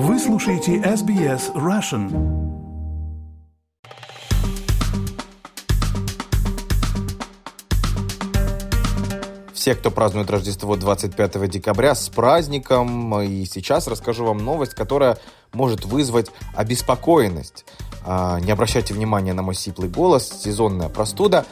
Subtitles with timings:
[0.00, 2.06] Вы слушаете SBS Russian.
[9.52, 13.20] Все, кто празднует Рождество 25 декабря, с праздником.
[13.22, 15.18] И сейчас расскажу вам новость, которая
[15.52, 17.64] может вызвать обеспокоенность.
[18.06, 21.44] А, не обращайте внимания на мой сиплый голос, сезонная простуда.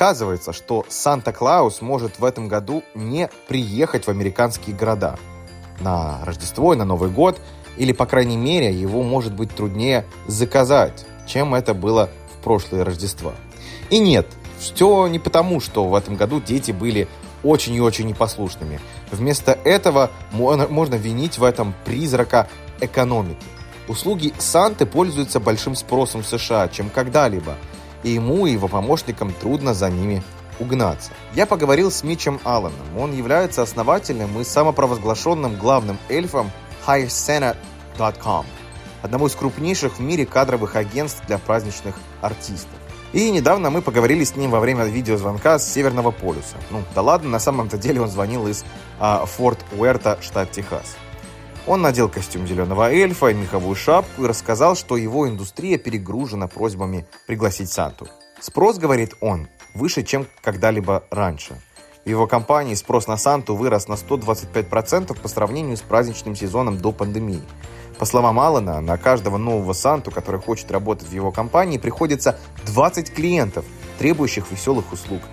[0.00, 5.18] Оказывается, что Санта-Клаус может в этом году не приехать в американские города
[5.80, 7.38] на Рождество и на Новый год,
[7.76, 13.34] или, по крайней мере, его может быть труднее заказать, чем это было в прошлое Рождество.
[13.90, 14.26] И нет,
[14.58, 17.06] все не потому, что в этом году дети были
[17.44, 18.80] очень и очень непослушными.
[19.12, 22.48] Вместо этого можно винить в этом призрака
[22.80, 23.44] экономики.
[23.86, 27.56] Услуги Санты пользуются большим спросом в США, чем когда-либо–
[28.02, 30.22] и ему и его помощникам трудно за ними
[30.58, 31.12] угнаться.
[31.34, 32.98] Я поговорил с Митчем Алланом.
[32.98, 36.50] Он является основателем и самопровозглашенным главным эльфом
[36.86, 38.46] highsenate.com,
[39.02, 42.78] одного из крупнейших в мире кадровых агентств для праздничных артистов.
[43.12, 46.56] И недавно мы поговорили с ним во время видеозвонка с Северного полюса.
[46.70, 48.64] Ну, да ладно, на самом-то деле он звонил из
[49.00, 50.96] а, Форт Уэрта, штат Техас.
[51.66, 57.06] Он надел костюм зеленого эльфа и меховую шапку и рассказал, что его индустрия перегружена просьбами
[57.26, 58.08] пригласить Санту.
[58.40, 61.60] Спрос, говорит он, выше, чем когда-либо раньше.
[62.04, 66.92] В его компании спрос на Санту вырос на 125% по сравнению с праздничным сезоном до
[66.92, 67.42] пандемии.
[67.98, 73.12] По словам Алана, на каждого нового Санту, который хочет работать в его компании, приходится 20
[73.12, 73.66] клиентов,
[73.98, 75.20] требующих веселых услуг–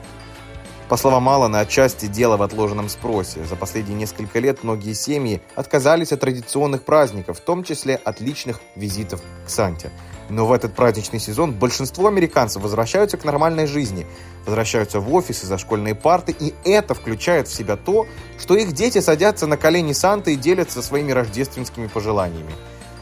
[0.89, 3.43] по словам Алана, отчасти дело в отложенном спросе.
[3.43, 8.61] За последние несколько лет многие семьи отказались от традиционных праздников, в том числе от личных
[8.75, 9.91] визитов к Санте.
[10.29, 14.05] Но в этот праздничный сезон большинство американцев возвращаются к нормальной жизни,
[14.45, 18.07] возвращаются в офисы, за школьные парты, и это включает в себя то,
[18.39, 22.53] что их дети садятся на колени Санты и делятся своими рождественскими пожеланиями.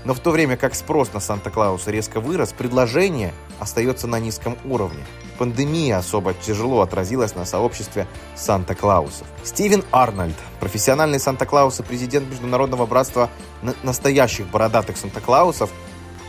[0.05, 5.03] Но в то время как спрос на Санта-Клауса резко вырос, предложение остается на низком уровне.
[5.39, 9.27] Пандемия особо тяжело отразилась на сообществе Санта-Клаусов.
[9.43, 13.29] Стивен Арнольд, профессиональный Санта-Клаус и президент Международного братства
[13.83, 15.71] настоящих бородатых Санта-Клаусов,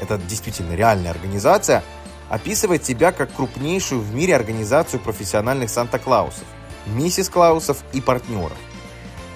[0.01, 1.85] это действительно реальная организация,
[2.31, 6.45] описывает себя как крупнейшую в мире организацию профессиональных Санта-Клаусов,
[6.87, 8.57] миссис Клаусов и партнеров.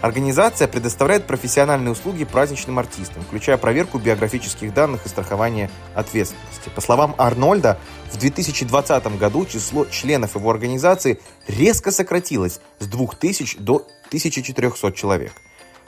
[0.01, 6.71] Организация предоставляет профессиональные услуги праздничным артистам, включая проверку биографических данных и страхование ответственности.
[6.75, 7.79] По словам Арнольда,
[8.11, 15.33] в 2020 году число членов его организации резко сократилось с 2000 до 1400 человек.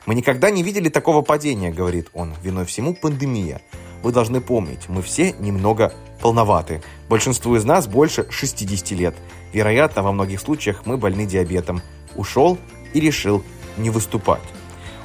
[0.04, 3.62] «Мы никогда не видели такого падения»,— говорит он,— «виной всему пандемия.
[4.02, 6.82] Вы должны помнить, мы все немного полноваты.
[7.08, 9.14] Большинству из нас больше 60 лет.
[9.54, 11.80] Вероятно, во многих случаях мы больны диабетом.
[12.14, 12.58] Ушел
[12.92, 13.42] и решил
[13.76, 14.42] не выступать.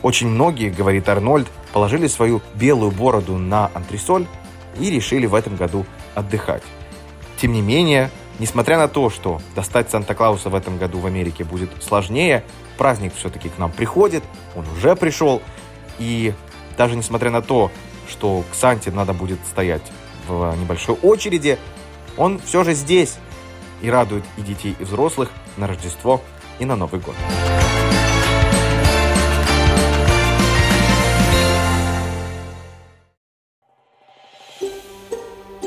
[0.01, 4.27] Очень многие, говорит Арнольд, положили свою белую бороду на антресоль
[4.79, 5.85] и решили в этом году
[6.15, 6.63] отдыхать.
[7.41, 11.69] Тем не менее, несмотря на то, что достать Санта-Клауса в этом году в Америке будет
[11.83, 12.43] сложнее,
[12.77, 14.23] праздник все-таки к нам приходит,
[14.55, 15.41] он уже пришел,
[15.99, 16.33] и
[16.77, 17.71] даже несмотря на то,
[18.07, 19.83] что к Санте надо будет стоять
[20.27, 21.57] в небольшой очереди,
[22.17, 23.15] он все же здесь
[23.81, 26.21] и радует и детей, и взрослых на Рождество
[26.59, 27.15] и на Новый год.